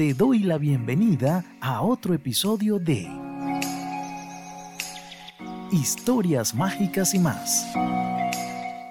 [0.00, 3.06] te doy la bienvenida a otro episodio de
[5.70, 7.66] Historias Mágicas y más.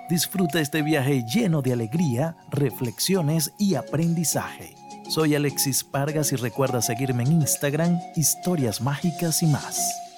[0.07, 4.75] Disfruta este viaje lleno de alegría, reflexiones y aprendizaje.
[5.09, 10.08] Soy Alexis Pargas y recuerda seguirme en Instagram, Historias Mágicas y más.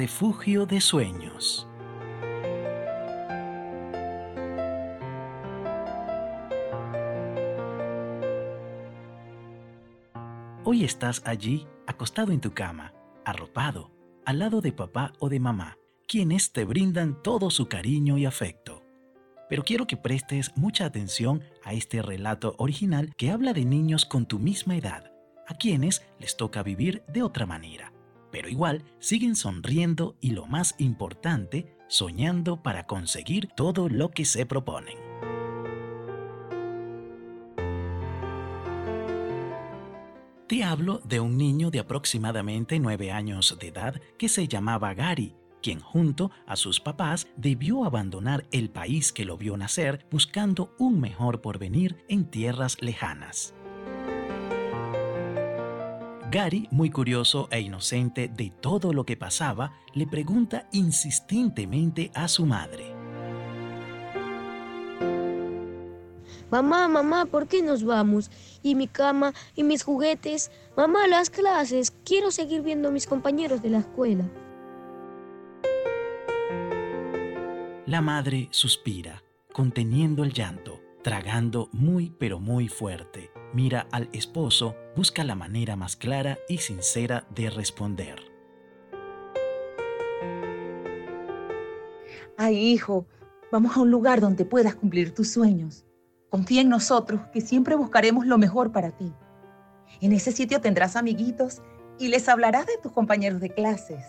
[0.00, 1.66] Refugio de Sueños.
[10.62, 12.94] Hoy estás allí, acostado en tu cama,
[13.24, 13.90] arropado,
[14.24, 18.84] al lado de papá o de mamá, quienes te brindan todo su cariño y afecto.
[19.48, 24.26] Pero quiero que prestes mucha atención a este relato original que habla de niños con
[24.26, 25.10] tu misma edad,
[25.48, 27.97] a quienes les toca vivir de otra manera
[28.30, 34.46] pero igual siguen sonriendo y lo más importante, soñando para conseguir todo lo que se
[34.46, 34.96] proponen.
[40.48, 45.34] Te hablo de un niño de aproximadamente 9 años de edad que se llamaba Gary,
[45.62, 51.00] quien junto a sus papás debió abandonar el país que lo vio nacer buscando un
[51.00, 53.54] mejor porvenir en tierras lejanas.
[56.30, 62.44] Gary, muy curioso e inocente de todo lo que pasaba, le pregunta insistentemente a su
[62.44, 62.94] madre.
[66.50, 68.30] Mamá, mamá, ¿por qué nos vamos?
[68.62, 69.32] ¿Y mi cama?
[69.54, 70.50] ¿Y mis juguetes?
[70.76, 71.94] Mamá, las clases.
[72.04, 74.28] Quiero seguir viendo a mis compañeros de la escuela.
[77.86, 79.22] La madre suspira,
[79.54, 85.96] conteniendo el llanto, tragando muy pero muy fuerte mira al esposo, busca la manera más
[85.96, 88.20] clara y sincera de responder.
[92.36, 93.06] Ay, hijo,
[93.50, 95.84] vamos a un lugar donde puedas cumplir tus sueños.
[96.30, 99.12] Confía en nosotros, que siempre buscaremos lo mejor para ti.
[100.00, 101.62] En ese sitio tendrás amiguitos
[101.98, 104.04] y les hablarás de tus compañeros de clases.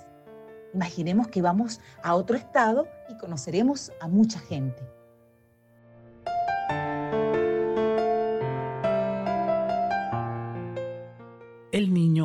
[0.74, 4.99] Imaginemos que vamos a otro estado y conoceremos a mucha gente.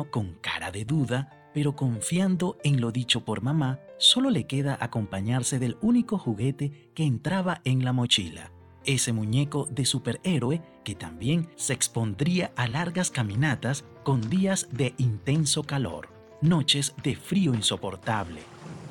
[0.03, 5.57] Con cara de duda, pero confiando en lo dicho por mamá, solo le queda acompañarse
[5.57, 8.51] del único juguete que entraba en la mochila,
[8.83, 15.63] ese muñeco de superhéroe que también se expondría a largas caminatas con días de intenso
[15.63, 16.09] calor,
[16.41, 18.41] noches de frío insoportable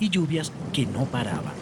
[0.01, 1.55] y lluvias que no paraban.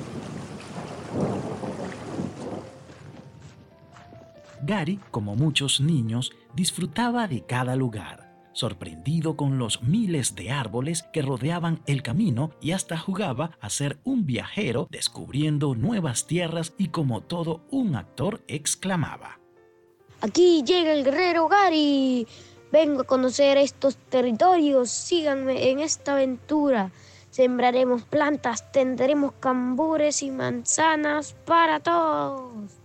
[4.63, 11.23] Gary, como muchos niños, disfrutaba de cada lugar sorprendido con los miles de árboles que
[11.23, 17.23] rodeaban el camino y hasta jugaba a ser un viajero descubriendo nuevas tierras y como
[17.23, 19.39] todo un actor exclamaba.
[20.21, 22.27] Aquí llega el guerrero Gary.
[22.71, 24.91] Vengo a conocer estos territorios.
[24.91, 26.93] Síganme en esta aventura.
[27.31, 32.82] Sembraremos plantas, tendremos cambures y manzanas para todos.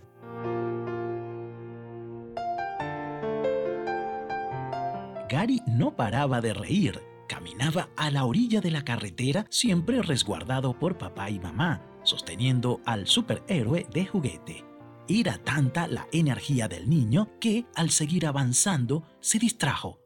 [5.38, 7.00] Gary no paraba de reír.
[7.28, 13.06] Caminaba a la orilla de la carretera, siempre resguardado por papá y mamá, sosteniendo al
[13.06, 14.64] superhéroe de juguete.
[15.08, 20.00] Era tanta la energía del niño que, al seguir avanzando, se distrajo.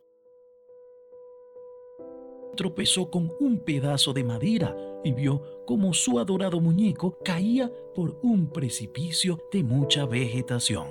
[2.54, 8.50] Tropezó con un pedazo de madera y vio cómo su adorado muñeco caía por un
[8.52, 10.88] precipicio de mucha vegetación.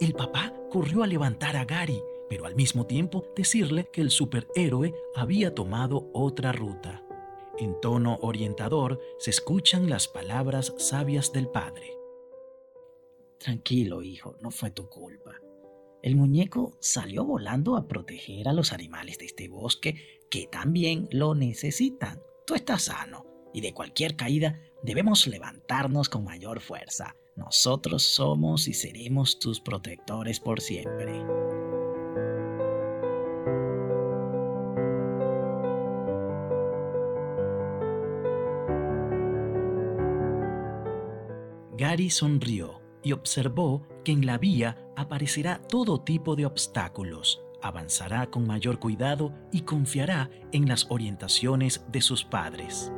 [0.00, 4.94] El papá corrió a levantar a Gary, pero al mismo tiempo decirle que el superhéroe
[5.14, 7.04] había tomado otra ruta.
[7.58, 11.96] En tono orientador se escuchan las palabras sabias del padre.
[13.38, 15.32] Tranquilo, hijo, no fue tu culpa.
[16.02, 21.34] El muñeco salió volando a proteger a los animales de este bosque que también lo
[21.34, 22.20] necesitan.
[22.46, 27.16] Tú estás sano y de cualquier caída debemos levantarnos con mayor fuerza.
[27.36, 31.24] Nosotros somos y seremos tus protectores por siempre.
[41.76, 47.42] Gary sonrió y observó que en la vía aparecerá todo tipo de obstáculos.
[47.62, 52.92] Avanzará con mayor cuidado y confiará en las orientaciones de sus padres.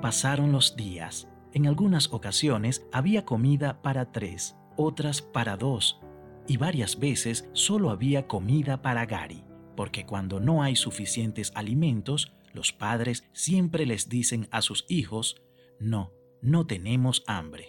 [0.00, 1.28] Pasaron los días.
[1.52, 6.00] En algunas ocasiones había comida para tres, otras para dos,
[6.46, 9.47] y varias veces solo había comida para Gary
[9.78, 15.40] porque cuando no hay suficientes alimentos, los padres siempre les dicen a sus hijos,
[15.78, 17.68] no, no tenemos hambre.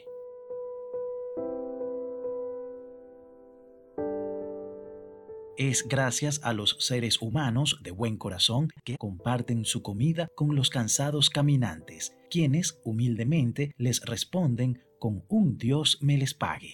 [5.55, 10.71] Es gracias a los seres humanos de buen corazón que comparten su comida con los
[10.71, 16.73] cansados caminantes, quienes humildemente les responden con un Dios me les pague.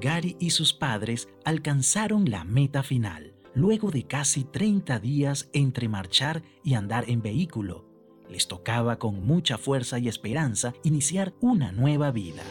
[0.00, 6.42] Gary y sus padres alcanzaron la meta final, luego de casi 30 días entre marchar
[6.62, 7.86] y andar en vehículo.
[8.28, 12.42] Les tocaba con mucha fuerza y esperanza iniciar una nueva vida.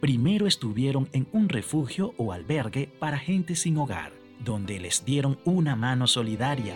[0.00, 4.12] Primero estuvieron en un refugio o albergue para gente sin hogar,
[4.44, 6.74] donde les dieron una mano solidaria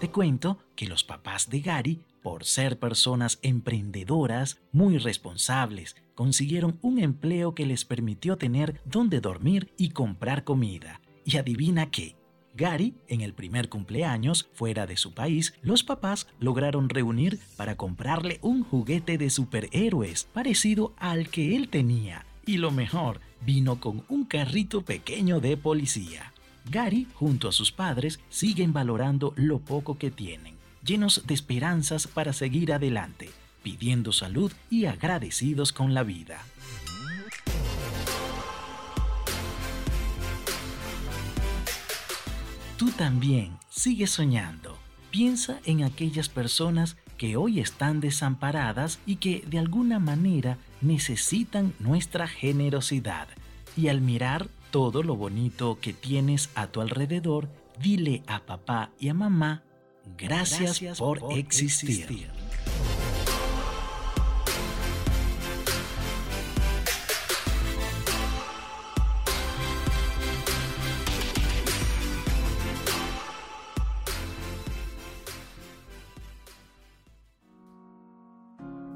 [0.00, 7.00] Te cuento que los papás de Gary, por ser personas emprendedoras, muy responsables, consiguieron un
[7.00, 11.00] empleo que les permitió tener dónde dormir y comprar comida.
[11.24, 12.14] Y adivina qué.
[12.54, 18.38] Gary, en el primer cumpleaños fuera de su país, los papás lograron reunir para comprarle
[18.40, 22.24] un juguete de superhéroes parecido al que él tenía.
[22.46, 26.32] Y lo mejor, vino con un carrito pequeño de policía.
[26.70, 32.32] Gary, junto a sus padres, siguen valorando lo poco que tienen, llenos de esperanzas para
[32.32, 33.30] seguir adelante,
[33.62, 36.44] pidiendo salud y agradecidos con la vida.
[42.78, 44.78] Tú también sigues soñando.
[45.10, 52.28] Piensa en aquellas personas que hoy están desamparadas y que de alguna manera necesitan nuestra
[52.28, 53.26] generosidad.
[53.76, 57.48] Y al mirar todo lo bonito que tienes a tu alrededor,
[57.80, 59.62] dile a papá y a mamá,
[60.16, 62.30] gracias, por, existir.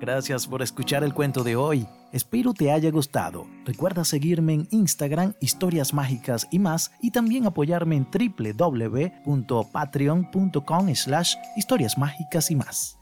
[0.02, 1.87] Gracias por escuchar el cuento de hoy.
[2.10, 3.46] Espero te haya gustado.
[3.64, 11.96] Recuerda seguirme en Instagram, historias mágicas y más, y también apoyarme en www.patreon.com slash historias
[11.96, 12.99] mágicas y más.